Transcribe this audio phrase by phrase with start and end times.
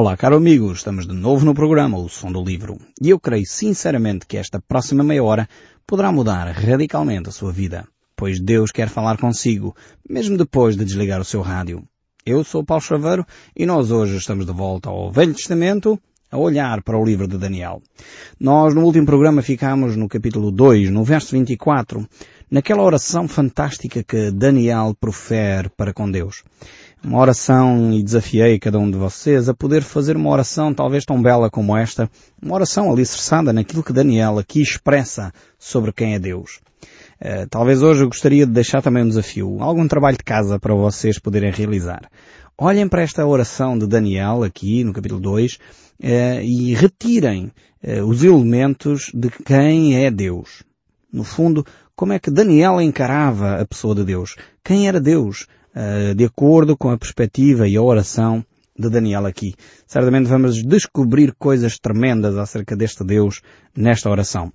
[0.00, 3.44] Olá, caro amigo, estamos de novo no programa O Som do Livro e eu creio
[3.44, 5.48] sinceramente que esta próxima meia hora
[5.84, 9.74] poderá mudar radicalmente a sua vida, pois Deus quer falar consigo,
[10.08, 11.82] mesmo depois de desligar o seu rádio.
[12.24, 13.26] Eu sou Paulo Chaveiro
[13.56, 15.98] e nós hoje estamos de volta ao Velho Testamento
[16.30, 17.82] a olhar para o livro de Daniel.
[18.38, 22.08] Nós no último programa ficámos no capítulo 2, no verso 24,
[22.48, 26.44] naquela oração fantástica que Daniel profere para com Deus
[27.02, 31.20] uma oração e desafiei cada um de vocês a poder fazer uma oração talvez tão
[31.20, 32.10] bela como esta,
[32.42, 36.60] uma oração alicerçada naquilo que Daniel aqui expressa sobre quem é Deus.
[37.20, 40.74] Uh, talvez hoje eu gostaria de deixar também um desafio, algum trabalho de casa para
[40.74, 42.08] vocês poderem realizar.
[42.56, 45.58] Olhem para esta oração de Daniel aqui no capítulo 2 uh,
[46.42, 47.52] e retirem
[47.82, 50.62] uh, os elementos de quem é Deus.
[51.12, 51.64] No fundo,
[51.96, 54.36] como é que Daniel encarava a pessoa de Deus?
[54.62, 55.46] Quem era Deus?
[55.80, 58.44] Eh, de acordo com a perspectiva e a oração
[58.76, 59.54] de Daniel aqui.
[59.86, 63.42] Certamente vamos descobrir coisas tremendas acerca deste Deus
[63.76, 64.52] nesta oração.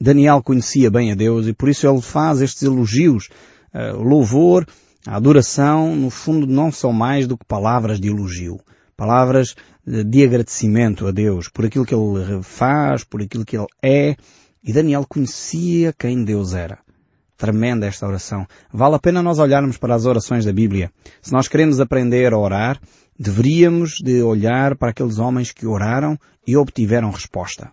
[0.00, 3.28] Daniel conhecia bem a Deus e por isso ele faz estes elogios.
[3.74, 4.66] Uh, louvor,
[5.06, 8.58] adoração, no fundo, não são mais do que palavras de elogio.
[8.96, 9.54] Palavras
[9.86, 14.16] de agradecimento a Deus por aquilo que Ele faz, por aquilo que Ele é.
[14.64, 16.78] E Daniel conhecia quem Deus era.
[17.40, 18.46] Tremenda esta oração.
[18.70, 20.92] Vale a pena nós olharmos para as orações da Bíblia.
[21.22, 22.78] Se nós queremos aprender a orar,
[23.18, 27.72] deveríamos de olhar para aqueles homens que oraram e obtiveram resposta.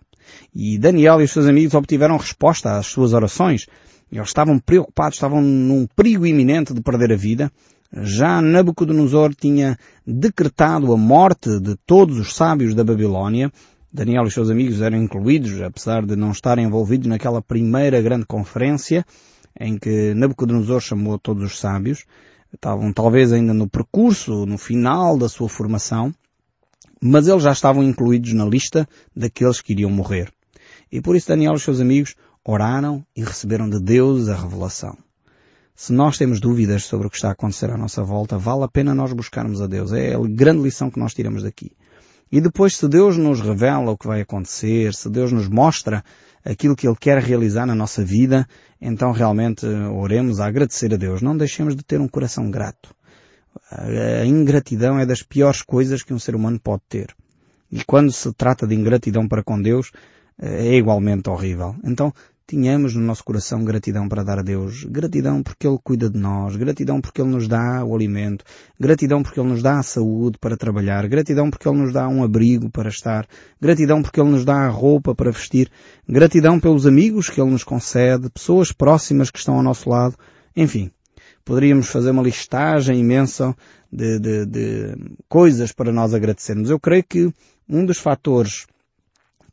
[0.54, 3.66] E Daniel e os seus amigos obtiveram resposta às suas orações.
[4.10, 7.52] Eles estavam preocupados, estavam num perigo iminente de perder a vida.
[7.92, 13.52] Já Nabucodonosor tinha decretado a morte de todos os sábios da Babilónia.
[13.92, 18.24] Daniel e os seus amigos eram incluídos, apesar de não estarem envolvidos naquela primeira grande
[18.24, 19.04] conferência
[19.58, 22.04] em que Nabucodonosor chamou todos os sábios,
[22.52, 26.14] estavam talvez ainda no percurso, no final da sua formação,
[27.00, 30.32] mas eles já estavam incluídos na lista daqueles que iriam morrer.
[30.90, 34.96] E por isso Daniel e os seus amigos oraram e receberam de Deus a revelação.
[35.74, 38.68] Se nós temos dúvidas sobre o que está a acontecer à nossa volta, vale a
[38.68, 39.92] pena nós buscarmos a Deus.
[39.92, 41.70] É a grande lição que nós tiramos daqui.
[42.32, 46.04] E depois, se Deus nos revela o que vai acontecer, se Deus nos mostra
[46.48, 48.46] aquilo que Ele quer realizar na nossa vida,
[48.80, 51.20] então realmente oremos a agradecer a Deus.
[51.20, 52.94] Não deixemos de ter um coração grato.
[53.70, 57.14] A ingratidão é das piores coisas que um ser humano pode ter.
[57.70, 59.90] E quando se trata de ingratidão para com Deus,
[60.40, 61.74] é igualmente horrível.
[61.84, 62.12] Então,
[62.50, 64.82] Tínhamos no nosso coração gratidão para dar a Deus.
[64.84, 66.56] Gratidão porque Ele cuida de nós.
[66.56, 68.42] Gratidão porque Ele nos dá o alimento.
[68.80, 71.06] Gratidão porque Ele nos dá a saúde para trabalhar.
[71.08, 73.28] Gratidão porque Ele nos dá um abrigo para estar.
[73.60, 75.70] Gratidão porque Ele nos dá a roupa para vestir.
[76.08, 78.30] Gratidão pelos amigos que Ele nos concede.
[78.30, 80.16] Pessoas próximas que estão ao nosso lado.
[80.56, 80.90] Enfim.
[81.44, 83.54] Poderíamos fazer uma listagem imensa
[83.92, 84.96] de, de, de
[85.28, 86.70] coisas para nós agradecermos.
[86.70, 87.30] Eu creio que
[87.68, 88.66] um dos fatores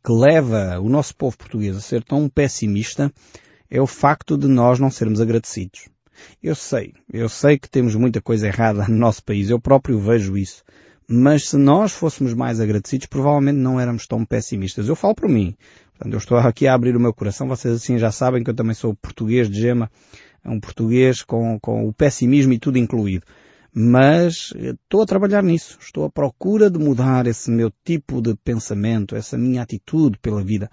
[0.06, 3.12] que leva o nosso povo português a ser tão pessimista
[3.68, 5.88] é o facto de nós não sermos agradecidos.
[6.40, 10.38] Eu sei, eu sei que temos muita coisa errada no nosso país, eu próprio vejo
[10.38, 10.62] isso.
[11.08, 14.88] Mas se nós fôssemos mais agradecidos, provavelmente não éramos tão pessimistas.
[14.88, 15.56] Eu falo por mim.
[15.90, 17.48] Portanto, eu estou aqui a abrir o meu coração.
[17.48, 19.90] Vocês assim já sabem que eu também sou português de gema.
[20.44, 23.26] É um português com, com o pessimismo e tudo incluído
[23.78, 25.76] mas estou a trabalhar nisso.
[25.78, 30.70] Estou à procura de mudar esse meu tipo de pensamento, essa minha atitude pela vida.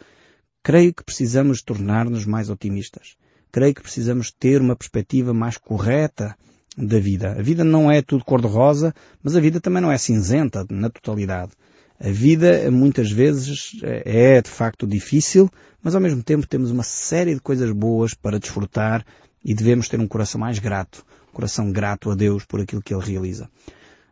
[0.64, 3.18] Creio que precisamos tornar-nos mais otimistas.
[3.52, 6.34] Creio que precisamos ter uma perspectiva mais correta
[6.78, 7.34] da vida.
[7.38, 11.52] A vida não é tudo cor-de-rosa, mas a vida também não é cinzenta na totalidade.
[12.00, 15.50] A vida muitas vezes é de facto difícil,
[15.84, 19.06] mas ao mesmo tempo temos uma série de coisas boas para desfrutar
[19.44, 23.04] e devemos ter um coração mais grato coração grato a Deus por aquilo que ele
[23.04, 23.50] realiza.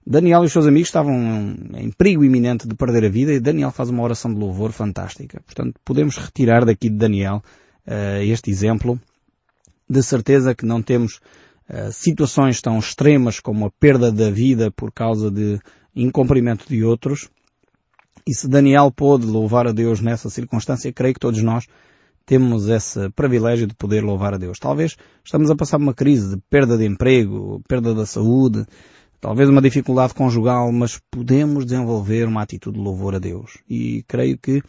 [0.06, 3.72] Daniel e os seus amigos estavam em perigo iminente de perder a vida e Daniel
[3.72, 5.42] faz uma oração de louvor fantástica.
[5.46, 7.44] Portanto, podemos retirar daqui de Daniel
[7.88, 9.00] uh, este exemplo.
[9.88, 11.20] De certeza que não temos
[11.70, 15.60] uh, situações tão extremas como a perda da vida por causa de
[15.96, 17.30] incumprimento de outros.
[18.28, 21.68] E se Daniel pôde louvar a Deus nessa circunstância, creio que todos nós
[22.32, 24.58] temos esse privilégio de poder louvar a Deus.
[24.58, 28.66] Talvez estamos a passar uma crise de perda de emprego, perda da saúde,
[29.20, 33.58] talvez uma dificuldade conjugal, mas podemos desenvolver uma atitude de louvor a Deus.
[33.70, 34.64] E creio que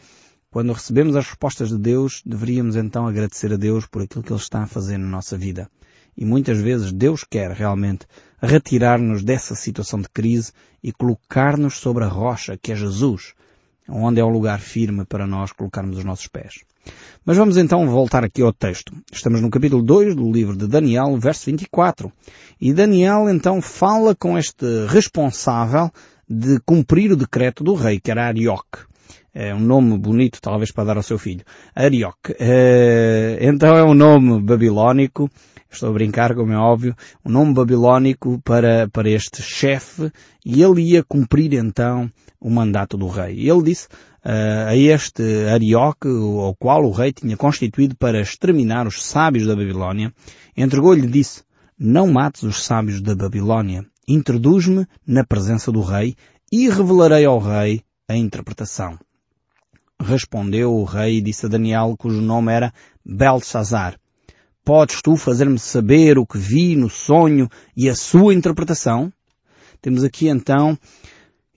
[0.51, 4.41] quando recebemos as respostas de Deus, deveríamos então agradecer a Deus por aquilo que Ele
[4.41, 5.69] está a fazer na nossa vida.
[6.17, 8.05] E muitas vezes Deus quer realmente
[8.41, 10.51] retirar-nos dessa situação de crise
[10.83, 13.33] e colocar-nos sobre a rocha que é Jesus,
[13.87, 16.55] onde é o lugar firme para nós colocarmos os nossos pés.
[17.25, 18.93] Mas vamos então voltar aqui ao texto.
[19.11, 22.11] Estamos no capítulo 2 do livro de Daniel, verso 24.
[22.59, 25.89] E Daniel então fala com este responsável
[26.29, 28.79] de cumprir o decreto do rei, que era Arioque.
[29.33, 31.43] É um nome bonito, talvez, para dar ao seu filho.
[31.75, 32.35] Arioque.
[32.39, 35.29] É, então é um nome babilónico,
[35.71, 36.95] estou a brincar, como é óbvio,
[37.25, 40.11] um nome babilónico para, para este chefe,
[40.45, 43.49] e ele ia cumprir então o mandato do rei.
[43.49, 43.87] Ele disse
[44.25, 49.55] uh, a este Arioque, ao qual o rei tinha constituído para exterminar os sábios da
[49.55, 50.13] Babilónia,
[50.55, 51.43] entregou-lhe e disse,
[51.77, 56.15] não mates os sábios da Babilónia, introduz-me na presença do rei
[56.51, 58.97] e revelarei ao rei a interpretação.
[60.01, 62.73] Respondeu o rei e disse a Daniel, cujo nome era
[63.05, 63.97] Belshazzar,
[64.65, 69.11] Podes tu fazer-me saber o que vi no sonho e a sua interpretação?
[69.81, 70.79] Temos aqui então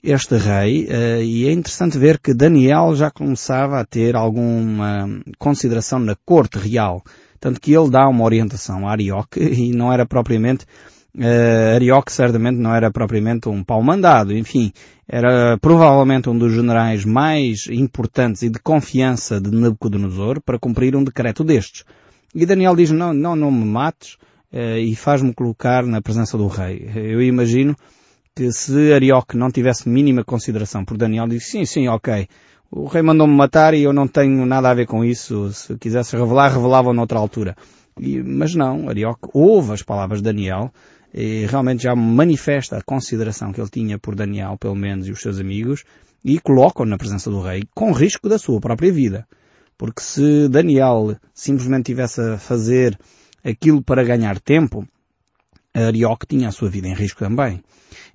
[0.09, 5.05] este rei, uh, e é interessante ver que Daniel já começava a ter alguma
[5.37, 7.03] consideração na corte real,
[7.41, 10.63] tanto que ele dá uma orientação a Arioque e não era propriamente
[11.17, 14.71] uh, Arioque certamente não era propriamente um pau mandado, enfim,
[15.09, 21.03] era provavelmente um dos generais mais importantes e de confiança de Nabucodonosor para cumprir um
[21.03, 21.83] decreto destes.
[22.33, 24.13] E Daniel diz, não, não, não me mates
[24.53, 26.89] uh, e faz-me colocar na presença do rei.
[26.95, 27.75] Eu imagino
[28.37, 32.27] que se Arioque não tivesse mínima consideração por Daniel, disse, sim, sim, ok,
[32.69, 36.15] o rei mandou-me matar e eu não tenho nada a ver com isso, se quisesse
[36.15, 37.55] revelar, revelava noutra altura.
[37.99, 40.71] E, mas não, Arioque ouve as palavras de Daniel,
[41.11, 45.19] e realmente já manifesta a consideração que ele tinha por Daniel, pelo menos, e os
[45.19, 45.83] seus amigos,
[46.23, 49.27] e coloca-o na presença do rei, com risco da sua própria vida.
[49.75, 52.99] Porque se Daniel simplesmente tivesse a fazer
[53.43, 54.87] aquilo para ganhar tempo,
[55.85, 57.61] Arioque tinha a sua vida em risco também.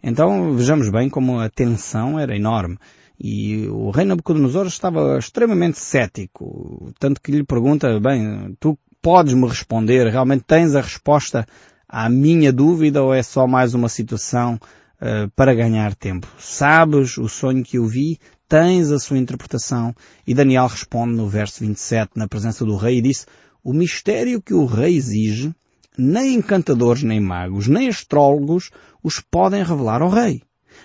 [0.03, 2.79] Então vejamos bem como a tensão era enorme.
[3.19, 9.47] E o rei Nabucodonosor estava extremamente cético, tanto que lhe pergunta, bem, tu podes me
[9.47, 11.47] responder, realmente tens a resposta
[11.89, 16.27] à minha dúvida ou é só mais uma situação uh, para ganhar tempo?
[16.39, 18.19] Sabes o sonho que eu vi?
[18.49, 19.95] Tens a sua interpretação?
[20.27, 23.27] E Daniel responde no verso 27, na presença do rei, e disse,
[23.63, 25.55] o mistério que o rei exige
[25.97, 28.71] nem encantadores, nem magos, nem astrólogos
[29.03, 30.43] os podem revelar ao rei.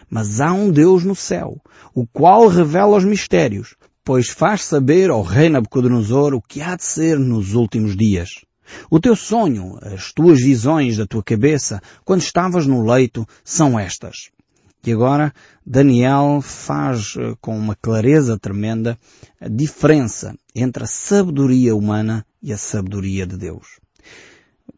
[0.09, 1.61] Mas há um Deus no céu,
[1.93, 6.83] o qual revela os mistérios, pois faz saber ao rei Nabucodonosor o que há de
[6.83, 8.29] ser nos últimos dias.
[8.89, 14.29] O teu sonho, as tuas visões da tua cabeça, quando estavas no leito, são estas.
[14.85, 15.33] E agora
[15.65, 18.97] Daniel faz eh, com uma clareza tremenda
[19.39, 23.79] a diferença entre a sabedoria humana e a sabedoria de Deus.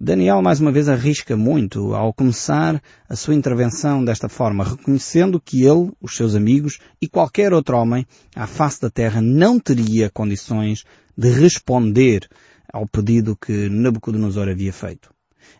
[0.02, 5.66] Daniel mais uma vez arrisca muito ao começar a sua intervenção desta forma, reconhecendo que
[5.66, 10.86] ele, os seus amigos e qualquer outro homem à face da terra não teria condições
[11.18, 12.30] de responder
[12.72, 15.10] ao pedido que Nabucodonosor havia feito.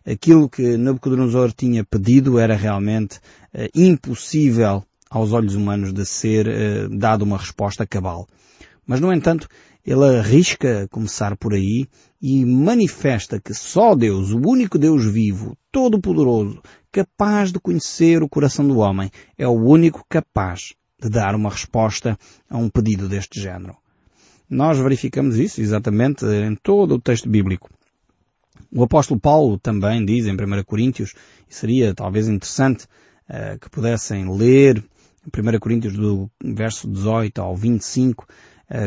[0.06, 3.18] Aquilo que Nabucodonosor tinha pedido era realmente
[3.54, 8.26] uh, impossível aos olhos humanos de ser uh, dado uma resposta cabal.
[8.88, 9.50] Mas, no entanto,
[9.92, 11.88] ele arrisca começar por aí
[12.22, 18.68] e manifesta que só Deus, o único Deus vivo, todo-poderoso, capaz de conhecer o coração
[18.68, 22.16] do homem, é o único capaz de dar uma resposta
[22.48, 23.76] a um pedido deste género.
[24.48, 27.68] Nós verificamos isso exatamente em todo o texto bíblico.
[28.72, 31.16] O apóstolo Paulo também diz em 1 Coríntios,
[31.50, 32.86] e seria talvez interessante
[33.28, 34.84] uh, que pudessem ler
[35.26, 38.28] 1 Coríntios do verso 18 ao 25, uh,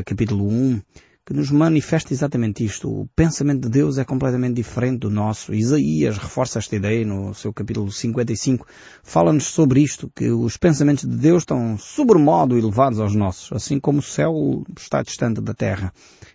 [0.04, 0.80] capítulo 1,
[1.24, 2.88] que nos manifesta exatamente isto.
[2.88, 5.54] O pensamento de Deus é completamente diferente do nosso.
[5.54, 8.66] Isaías reforça esta ideia no seu capítulo 55.
[9.04, 14.00] Fala-nos sobre isto, que os pensamentos de Deus estão sobremodo elevados aos nossos, assim como
[14.00, 15.92] o céu está distante da terra.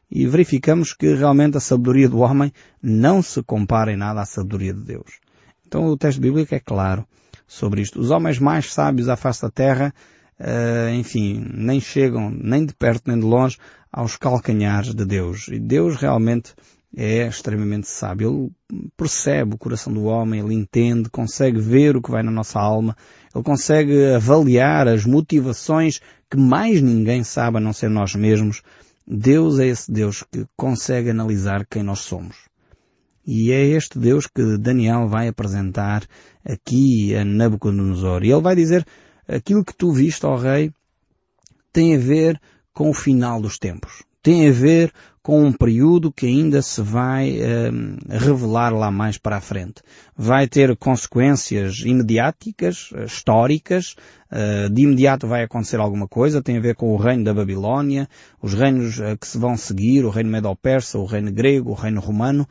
[0.09, 2.51] E verificamos que realmente a sabedoria do homem
[2.81, 5.19] não se compara em nada à sabedoria de Deus.
[5.65, 7.05] Então o texto bíblico é claro
[7.45, 7.99] sobre isto.
[7.99, 9.93] Os homens mais sábios à face da terra
[10.39, 13.57] uh, enfim, nem chegam nem de perto nem de longe
[13.91, 15.47] aos calcanhares de Deus.
[15.47, 16.53] E Deus realmente
[16.95, 18.51] é extremamente sábio.
[18.71, 22.59] Ele percebe o coração do homem, ele entende, consegue ver o que vai na nossa
[22.59, 22.95] alma,
[23.33, 28.61] ele consegue avaliar as motivações que mais ninguém sabe a não ser nós mesmos.
[29.05, 32.35] Deus é esse Deus que consegue analisar quem nós somos.
[33.25, 36.03] E é este Deus que Daniel vai apresentar
[36.45, 38.23] aqui a Nabucodonosor.
[38.23, 38.85] E ele vai dizer,
[39.27, 40.71] aquilo que tu viste, ó rei,
[41.71, 42.41] tem a ver
[42.73, 44.03] com o final dos tempos.
[44.21, 44.91] Tem a ver
[45.27, 49.81] com um período que ainda se vai uh, revelar lá mais para a frente.
[50.15, 53.95] Vai ter consequências imediáticas, uh, históricas,
[54.31, 58.07] uh, de imediato vai acontecer alguma coisa, tem a ver com o reino da Babilónia,
[58.41, 62.47] os reinos que se vão seguir, o reino medo-persa, o reino grego, o reino romano,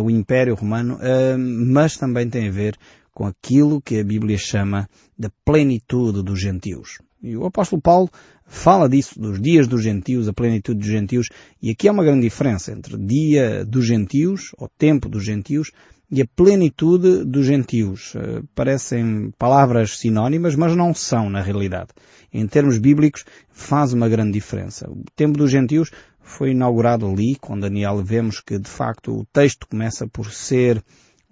[0.00, 0.96] o império romano,
[1.36, 2.76] mas também tem a ver
[3.12, 4.88] com aquilo que a Bíblia chama
[5.18, 6.98] da plenitude dos gentios.
[7.22, 8.10] E o apóstolo Paulo
[8.44, 11.28] fala disso, dos dias dos gentios, a plenitude dos gentios,
[11.60, 15.70] e aqui há uma grande diferença entre dia dos gentios, ou tempo dos gentios,
[16.10, 18.14] e a plenitude dos gentios.
[18.14, 21.88] Eh, parecem palavras sinónimas, mas não são na realidade.
[22.30, 24.90] Em termos bíblicos, faz uma grande diferença.
[24.90, 25.90] O tempo dos gentios
[26.20, 30.82] foi inaugurado ali, com Daniel vemos que de facto o texto começa por ser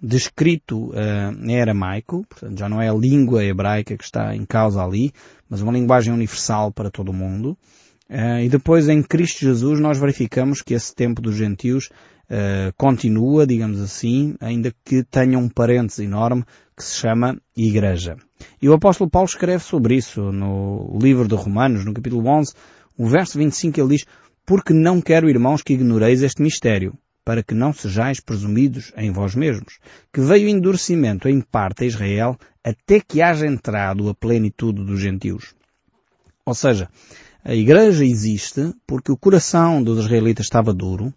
[0.01, 4.83] descrito uh, em aramaico, portanto já não é a língua hebraica que está em causa
[4.83, 5.11] ali,
[5.47, 7.57] mas uma linguagem universal para todo o mundo.
[8.09, 11.89] Uh, e depois em Cristo Jesus nós verificamos que esse tempo dos gentios
[12.29, 16.43] uh, continua, digamos assim, ainda que tenha um parênteses enorme
[16.75, 18.17] que se chama Igreja.
[18.59, 22.53] E o apóstolo Paulo escreve sobre isso no livro de Romanos, no capítulo 11,
[22.97, 24.05] o verso 25 ele diz,
[24.45, 29.35] porque não quero, irmãos, que ignoreis este mistério, para que não sejais presumidos em vós
[29.35, 29.79] mesmos,
[30.11, 35.53] que veio endurecimento em parte a Israel até que haja entrado a plenitude dos gentios.
[36.45, 36.89] Ou seja,
[37.43, 41.13] a igreja existe porque o coração dos israelitas estava duro,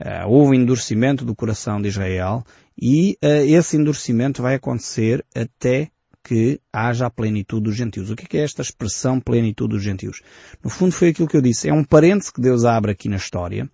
[0.00, 2.44] uh, houve endurecimento do coração de Israel
[2.80, 5.88] e uh, esse endurecimento vai acontecer até
[6.22, 8.10] que haja a plenitude dos gentios.
[8.10, 10.22] O que é esta expressão plenitude dos gentios?
[10.62, 11.68] No fundo foi aquilo que eu disse.
[11.68, 13.68] É um parêntese que Deus abre aqui na história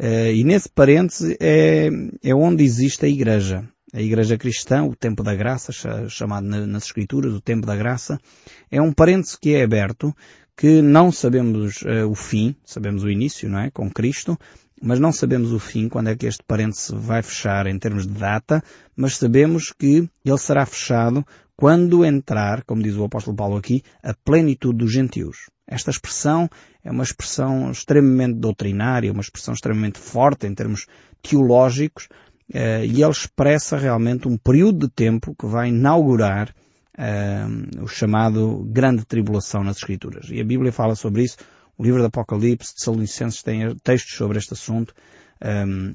[0.00, 1.88] Uh, e nesse parêntese é,
[2.22, 3.68] é onde existe a Igreja.
[3.92, 5.72] A Igreja Cristã, o Tempo da Graça,
[6.08, 8.20] chamado nas Escrituras, o Tempo da Graça,
[8.70, 10.14] é um parêntese que é aberto,
[10.54, 13.70] que não sabemos uh, o fim, sabemos o início, não é?
[13.70, 14.38] Com Cristo,
[14.82, 18.12] mas não sabemos o fim, quando é que este parêntese vai fechar em termos de
[18.12, 18.62] data,
[18.96, 21.24] mas sabemos que ele será fechado
[21.56, 25.50] quando entrar, como diz o apóstolo Paulo aqui, a plenitude dos gentios.
[25.66, 26.48] Esta expressão
[26.82, 30.86] é uma expressão extremamente doutrinária, uma expressão extremamente forte em termos
[31.20, 32.08] teológicos,
[32.52, 36.54] eh, e ele expressa realmente um período de tempo que vai inaugurar
[36.98, 40.28] uh, o chamado Grande Tribulação nas Escrituras.
[40.30, 41.36] E a Bíblia fala sobre isso.
[41.78, 44.92] O livro do Apocalipse, de Salonicenses, tem textos sobre este assunto.
[45.42, 45.94] Um,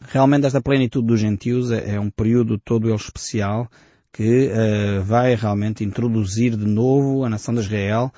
[0.00, 3.70] realmente esta plenitude dos gentios é, é, um período todo ele especial
[4.12, 8.10] que uh, vai realmente introduzir de novo a nação de Israel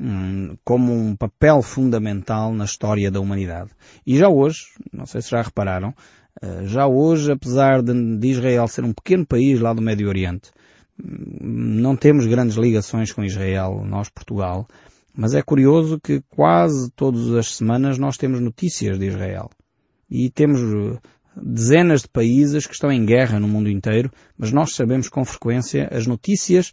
[0.00, 3.70] Hum, como um papel fundamental na história da humanidade.
[4.04, 5.94] E já hoje, não sei se já repararam,
[6.42, 10.50] eh, já hoje, apesar de Israel ser um pequeno país lá do Médio Oriente,
[11.00, 11.38] hum,
[11.80, 14.66] não temos grandes ligações com Israel, nós Portugal,
[15.14, 19.48] mas é curioso que quase todas as semanas nós temos notícias de Israel.
[20.10, 20.98] E temos eh,
[21.36, 25.88] dezenas de países que estão em guerra no mundo inteiro, mas nós sabemos com frequência
[25.92, 26.72] as notícias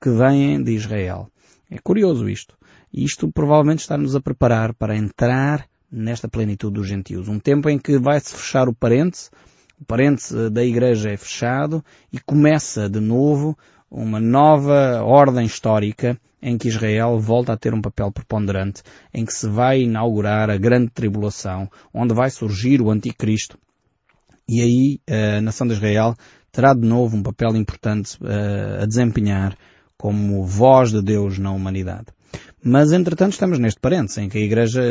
[0.00, 1.28] que vêm de Israel.
[1.68, 2.56] É curioso isto.
[2.92, 7.28] E isto provavelmente está-nos a preparar para entrar nesta plenitude dos gentios.
[7.28, 9.30] Um tempo em que vai-se fechar o parêntese,
[9.80, 13.58] o parêntese da igreja é fechado e começa de novo
[13.90, 18.82] uma nova ordem histórica em que Israel volta a ter um papel preponderante,
[19.12, 23.58] em que se vai inaugurar a grande tribulação, onde vai surgir o anticristo.
[24.48, 25.00] E aí
[25.36, 26.14] a nação de Israel
[26.50, 29.56] terá de novo um papel importante uh, a desempenhar
[29.96, 32.06] como voz de Deus na humanidade.
[32.62, 34.82] Mas, entretanto, estamos neste parênteses em que a Igreja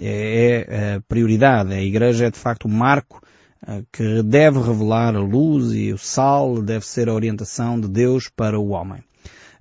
[0.00, 1.72] é, é a prioridade.
[1.72, 3.20] A Igreja é, de facto, o marco
[3.66, 8.28] eh, que deve revelar a luz e o sal, deve ser a orientação de Deus
[8.28, 9.02] para o homem.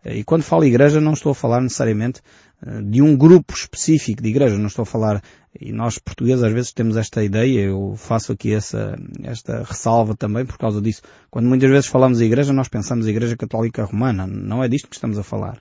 [0.06, 2.22] E quando falo igreja, não estou a falar necessariamente
[2.66, 5.22] eh, de um grupo específico de igreja, não estou a falar,
[5.60, 10.46] e nós portugueses às vezes temos esta ideia, eu faço aqui essa, esta ressalva também
[10.46, 11.02] por causa disso.
[11.32, 14.96] Quando muitas vezes falamos de igreja, nós pensamos igreja católica romana, não é disto que
[14.96, 15.60] estamos a falar.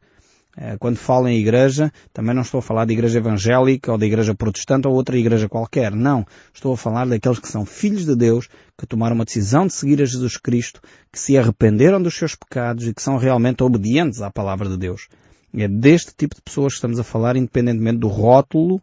[0.57, 4.07] Eh, quando falo em igreja, também não estou a falar de igreja evangélica ou de
[4.07, 5.93] igreja protestante ou outra igreja qualquer.
[5.93, 6.25] Não.
[6.53, 10.01] Estou a falar daqueles que são filhos de Deus, que tomaram uma decisão de seguir
[10.01, 10.81] a Jesus Cristo,
[11.13, 15.09] que se arrependeram dos seus pecados e que são realmente obedientes à palavra de Deus.
[15.57, 18.81] É deste tipo de pessoas que estamos a falar, independentemente do rótulo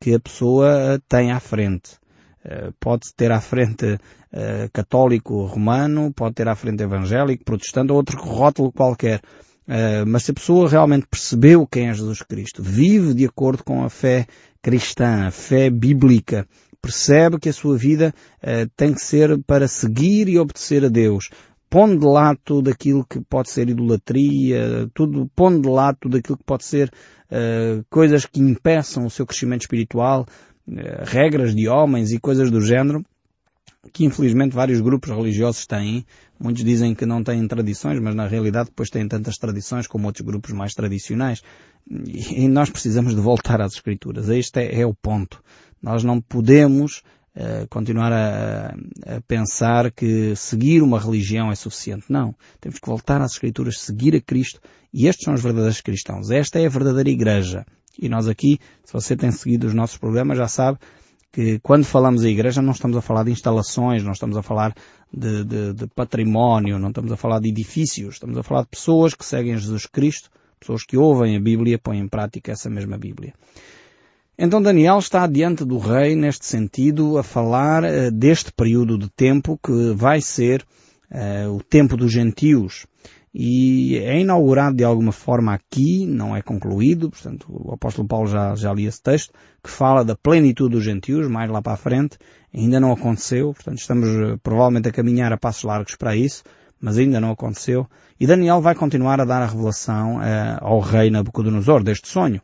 [0.00, 1.92] que a pessoa tem à frente.
[2.44, 3.98] Eh, pode ter à frente
[4.32, 9.20] eh, católico romano, pode ter à frente evangélico, protestante ou outro rótulo qualquer.
[9.66, 13.84] Uh, mas se a pessoa realmente percebeu quem é Jesus Cristo, vive de acordo com
[13.84, 14.26] a fé
[14.60, 16.46] cristã, a fé bíblica,
[16.80, 21.30] percebe que a sua vida uh, tem que ser para seguir e obedecer a Deus,
[21.70, 26.36] pondo de lado tudo aquilo que pode ser idolatria, tudo, pondo de lado tudo aquilo
[26.36, 26.90] que pode ser
[27.30, 30.26] uh, coisas que impeçam o seu crescimento espiritual,
[31.04, 33.04] regras de homens e coisas do género,
[33.90, 36.06] que infelizmente vários grupos religiosos têm.
[36.38, 40.24] Muitos dizem que não têm tradições, mas na realidade depois têm tantas tradições como outros
[40.24, 41.42] grupos mais tradicionais.
[41.88, 44.28] E nós precisamos de voltar às Escrituras.
[44.28, 45.42] Este é, é o ponto.
[45.82, 47.02] Nós não podemos
[47.34, 48.74] uh, continuar a,
[49.16, 52.04] a, pensar que seguir uma religião é suficiente.
[52.08, 52.34] Não.
[52.60, 54.60] Temos que voltar às Escrituras, seguir a Cristo
[54.92, 56.30] e estes são os verdadeiros cristãos.
[56.30, 57.66] Esta é a verdadeira igreja.
[57.98, 60.78] E nós aqui, se você tem seguido os nossos programas, já sabe
[61.32, 64.74] que quando falamos em igreja não estamos a falar de instalações, não estamos a falar
[65.12, 69.14] de, de, de, património, não estamos a falar de edifícios, estamos a falar de pessoas
[69.14, 72.98] que seguem Jesus Cristo, pessoas que ouvem a Bíblia e põem em prática essa mesma
[72.98, 73.32] Bíblia.
[74.38, 79.58] Então Daniel está diante do rei neste sentido a falar uh, deste período de tempo
[79.62, 80.64] que vai ser
[81.10, 82.86] uh, o tempo dos gentios
[83.34, 88.54] e é inaugurado de alguma forma aqui, não é concluído, portanto o apóstolo Paulo já,
[88.54, 92.18] já li esse texto, que fala da plenitude dos gentios, mais lá para a frente,
[92.54, 96.42] ainda não aconteceu, portanto estamos eh, provavelmente a caminhar a passos largos para isso,
[96.78, 97.86] mas ainda não aconteceu,
[98.20, 102.42] e Daniel vai continuar a dar a revelação uh, ao rei Nabucodonosor deste sonho.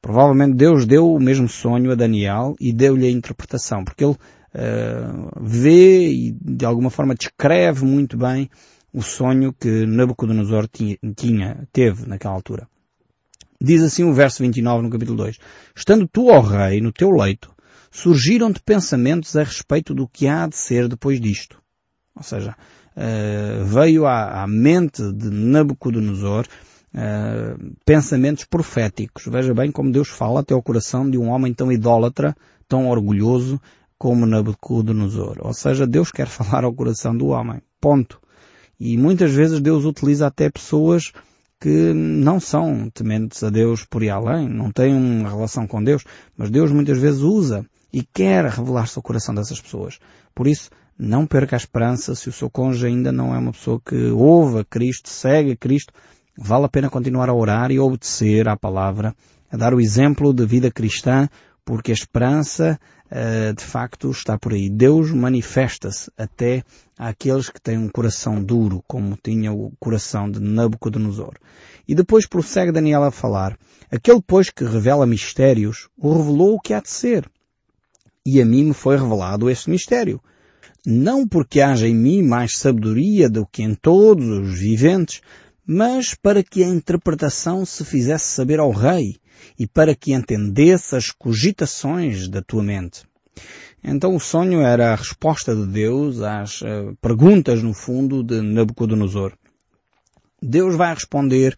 [0.00, 5.30] Provavelmente Deus deu o mesmo sonho a Daniel e deu-lhe a interpretação, porque ele uh,
[5.40, 8.48] vê e de alguma forma descreve muito bem
[8.92, 12.68] o sonho que Nabucodonosor tinha, tinha, teve naquela altura.
[13.60, 15.38] Diz assim o verso 29 no capítulo 2.
[15.74, 17.54] Estando tu, ó rei, no teu leito,
[17.90, 21.62] surgiram-te pensamentos a respeito do que há de ser depois disto.
[22.16, 22.56] Ou seja,
[22.96, 26.46] uh, veio à, à, mente de Nabucodonosor
[26.94, 29.26] uh, pensamentos proféticos.
[29.26, 32.34] Veja bem como Deus fala até ao coração de um homem tão idólatra,
[32.68, 33.60] tão orgulhoso
[33.96, 35.36] como Nabucodonosor.
[35.40, 37.62] Ou seja, Deus quer falar ao coração do homem.
[37.80, 38.21] Ponto.
[38.84, 41.12] E muitas vezes Deus utiliza até pessoas
[41.60, 46.02] que não são tementes a Deus por ir além, não têm uma relação com Deus,
[46.36, 50.00] mas Deus muitas vezes usa e quer revelar-se ao coração dessas pessoas.
[50.34, 53.80] Por isso, não perca a esperança se o seu cônjuge ainda não é uma pessoa
[53.80, 55.92] que ouve a Cristo, segue a Cristo,
[56.36, 59.14] vale a pena continuar a orar e obedecer à palavra,
[59.48, 61.28] a dar o exemplo de vida cristã,
[61.64, 62.80] porque a esperança
[63.54, 64.70] de facto está por aí.
[64.70, 66.64] Deus manifesta-se até
[66.96, 71.34] àqueles que têm um coração duro, como tinha o coração de Nabucodonosor.
[71.86, 73.58] E depois prossegue Daniel a falar,
[73.90, 77.28] aquele pois que revela mistérios, o revelou o que há de ser.
[78.24, 80.20] E a mim me foi revelado este mistério.
[80.86, 85.20] Não porque haja em mim mais sabedoria do que em todos os viventes,
[85.66, 89.20] mas para que a interpretação se fizesse saber ao rei
[89.58, 93.02] e para que entendesse as cogitações da tua mente.
[93.84, 99.32] Então o sonho era a resposta de Deus às uh, perguntas, no fundo, de Nabucodonosor.
[100.40, 101.56] Deus vai responder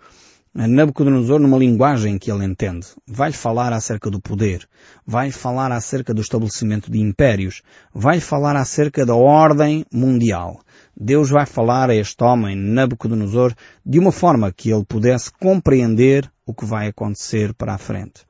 [0.55, 2.87] a Nabucodonosor numa linguagem que ele entende.
[3.07, 4.67] Vai falar acerca do poder.
[5.05, 7.61] Vai falar acerca do estabelecimento de impérios.
[7.93, 10.61] Vai falar acerca da ordem mundial.
[10.97, 13.55] Deus vai falar a este homem, Nabucodonosor,
[13.85, 18.23] de uma forma que ele pudesse compreender o que vai acontecer para a frente.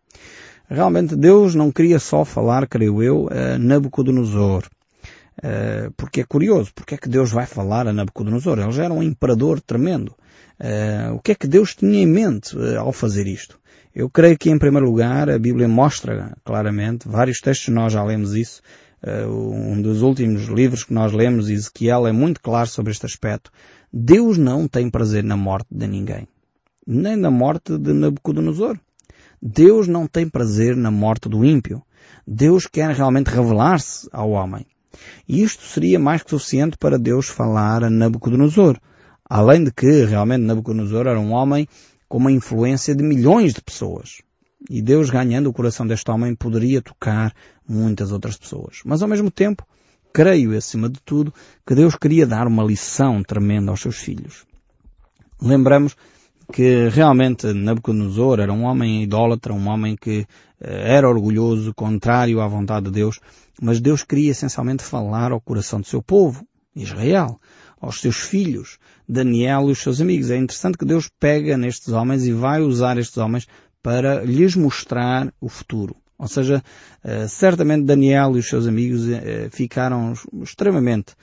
[0.69, 4.65] Realmente Deus não queria só falar, creio eu, a Nabucodonosor.
[5.39, 8.59] Uh, porque é curioso, porque é que Deus vai falar a Nabucodonosor?
[8.59, 10.15] Ele já era um imperador tremendo.
[10.61, 13.59] Uh, o que é que Deus tinha em mente uh, ao fazer isto?
[13.95, 18.35] Eu creio que, em primeiro lugar, a Bíblia mostra claramente, vários textos nós já lemos
[18.35, 18.61] isso,
[19.29, 23.51] um dos últimos livros que nós lemos, Ezequiel, é muito claro sobre este aspecto.
[23.93, 26.27] Deus não tem prazer na morte de ninguém.
[26.87, 28.79] Nem na morte de Nabucodonosor.
[29.41, 31.83] Deus não tem prazer na morte do ímpio.
[32.27, 34.67] Deus quer realmente revelar-se ao homem.
[35.29, 38.79] E isto seria mais que suficiente para Deus falar a Nabucodonosor.
[39.29, 41.69] Além de que realmente Nabucodonosor era um homem
[42.09, 44.23] com uma influência de milhões de pessoas.
[44.71, 47.35] E Deus ganhando o coração deste homem poderia tocar
[47.69, 48.81] muitas outras pessoas.
[48.85, 49.67] Mas ao mesmo tempo,
[50.13, 51.35] creio acima de tudo
[51.67, 54.45] que Deus queria dar uma lição tremenda aos seus filhos.
[55.43, 55.97] Lembramos
[56.53, 60.27] que realmente Nabucodonosor era um homem idólatra, um homem que
[60.61, 63.19] eh, era orgulhoso, contrário à vontade de Deus,
[63.61, 66.47] mas Deus queria essencialmente falar ao coração do seu povo,
[66.77, 67.41] Israel,
[67.81, 70.31] aos seus filhos, Daniel e os seus amigos.
[70.31, 73.47] É interessante que Deus pega nestes homens e vai usar estes homens
[73.83, 75.97] para lhes mostrar o futuro.
[76.19, 76.63] Ou seja,
[77.03, 81.15] eh, certamente Daniel e os seus amigos eh, ficaram extremamente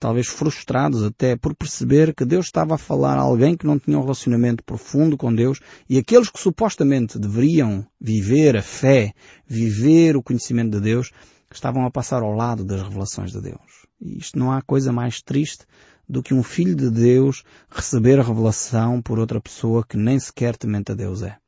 [0.00, 3.96] talvez frustrados até por perceber que Deus estava a falar a alguém que não tinha
[3.96, 9.12] um relacionamento profundo com Deus e aqueles que supostamente deveriam viver a fé,
[9.46, 11.12] viver o conhecimento de Deus,
[11.54, 13.86] estavam a passar ao lado das revelações de Deus.
[14.00, 15.64] E isto não há coisa mais triste
[16.08, 20.56] do que um filho de Deus receber a revelação por outra pessoa que nem sequer
[20.56, 21.41] temente a Deus é.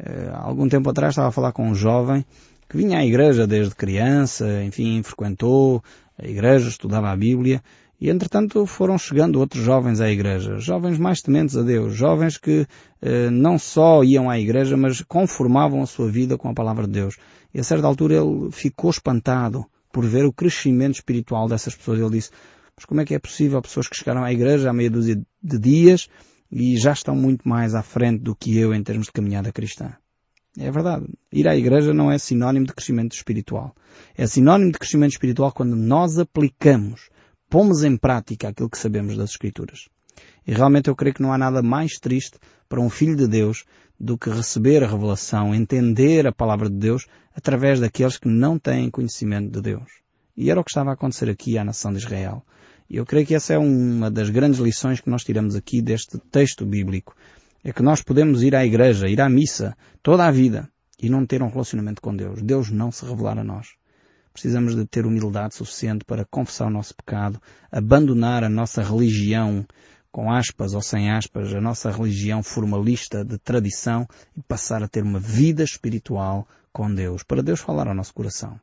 [0.00, 2.24] Uh, algum tempo atrás estava a falar com um jovem
[2.70, 5.82] que vinha à igreja desde criança, enfim, frequentou
[6.16, 7.60] a igreja, estudava a Bíblia,
[8.00, 12.66] e entretanto foram chegando outros jovens à igreja, jovens mais tementes a Deus, jovens que
[13.02, 16.92] eh, não só iam à igreja, mas conformavam a sua vida com a palavra de
[16.92, 17.16] Deus.
[17.52, 21.98] E a certa altura ele ficou espantado por ver o crescimento espiritual dessas pessoas.
[21.98, 22.30] Ele disse,
[22.76, 25.58] mas como é que é possível pessoas que chegaram à igreja há meia dúzia de
[25.58, 26.08] dias
[26.50, 29.94] e já estão muito mais à frente do que eu em termos de caminhada cristã?
[30.58, 31.06] É verdade.
[31.32, 33.74] Ir à igreja não é sinónimo de crescimento espiritual.
[34.16, 37.08] É sinónimo de crescimento espiritual quando nós aplicamos,
[37.48, 39.88] pomos em prática aquilo que sabemos das Escrituras.
[40.46, 43.64] E realmente eu creio que não há nada mais triste para um filho de Deus
[43.98, 48.90] do que receber a revelação, entender a palavra de Deus através daqueles que não têm
[48.90, 50.00] conhecimento de Deus.
[50.36, 52.44] E era o que estava a acontecer aqui à nação de Israel.
[52.90, 56.18] E eu creio que essa é uma das grandes lições que nós tiramos aqui deste
[56.18, 57.14] texto bíblico.
[57.62, 60.68] É que nós podemos ir à igreja, ir à missa, toda a vida,
[61.00, 62.42] e não ter um relacionamento com Deus.
[62.42, 63.68] Deus não se revelar a nós.
[64.32, 69.64] Precisamos de ter humildade suficiente para confessar o nosso pecado, abandonar a nossa religião
[70.10, 74.04] com aspas ou sem aspas, a nossa religião formalista de tradição
[74.36, 78.60] e passar a ter uma vida espiritual com Deus, para Deus falar ao nosso coração.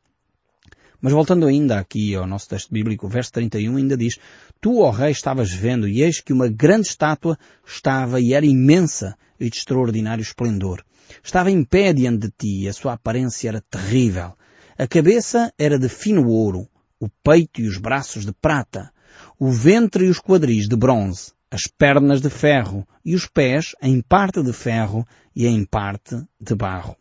[0.99, 4.17] Mas voltando ainda aqui ao nosso texto bíblico, o verso 31 ainda diz,
[4.59, 9.15] Tu, ó rei, estavas vendo, e eis que uma grande estátua estava e era imensa
[9.39, 10.83] e de extraordinário esplendor.
[11.23, 14.33] Estava em pé diante de ti, e a sua aparência era terrível.
[14.77, 16.67] A cabeça era de fino ouro,
[16.99, 18.91] o peito e os braços de prata,
[19.39, 24.01] o ventre e os quadris de bronze, as pernas de ferro e os pés em
[24.01, 26.95] parte de ferro e em parte de barro.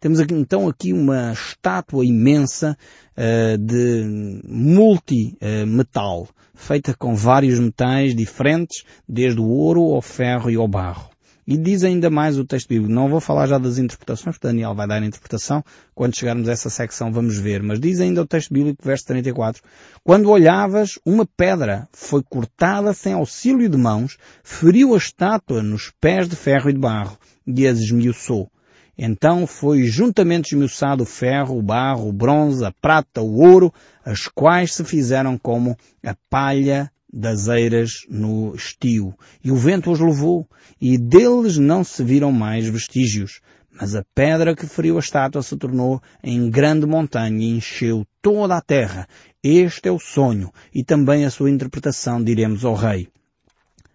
[0.00, 2.76] Temos aqui, então aqui uma estátua imensa
[3.16, 10.68] uh, de multi-metal, feita com vários metais diferentes, desde o ouro ao ferro e ao
[10.68, 11.10] barro.
[11.50, 12.92] E diz ainda mais o texto bíblico.
[12.92, 15.64] Não vou falar já das interpretações, porque Daniel vai dar a interpretação.
[15.94, 17.62] Quando chegarmos a essa secção vamos ver.
[17.62, 19.62] Mas diz ainda o texto bíblico, verso 34.
[20.04, 26.28] Quando olhavas, uma pedra foi cortada sem auxílio de mãos, feriu a estátua nos pés
[26.28, 28.50] de ferro e de barro, e as esmiuçou.
[28.98, 33.72] Então foi juntamente esmiuçado o ferro, o barro, o bronze, a prata, o ouro,
[34.04, 40.00] as quais se fizeram como a palha das eiras no estio, e o vento os
[40.00, 40.46] levou,
[40.80, 43.40] e deles não se viram mais vestígios.
[43.80, 48.56] Mas a pedra que feriu a estátua se tornou em grande montanha e encheu toda
[48.56, 49.06] a terra.
[49.42, 53.08] Este é o sonho e também a sua interpretação, diremos ao rei.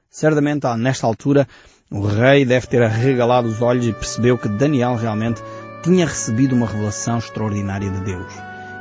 [0.10, 1.48] Certamente, nesta altura,
[1.93, 5.43] o rei deve ter arregalado os olhos e percebeu que Daniel realmente
[5.84, 8.34] tinha recebido uma revelação extraordinária de Deus.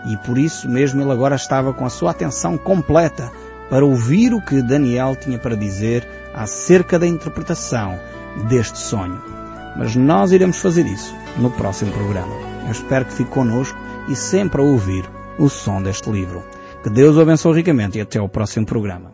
[0.07, 3.31] E por isso mesmo ele agora estava com a sua atenção completa
[3.69, 8.01] para ouvir o que Daniel tinha para dizer acerca da interpretação
[8.49, 9.23] deste sonho.
[9.77, 12.35] Mas nós iremos fazer isso no próximo programa.
[12.65, 15.05] Eu espero que fique connosco e sempre a ouvir
[15.39, 16.43] o som deste livro.
[16.83, 19.13] Que Deus o abençoe ricamente e até ao próximo programa.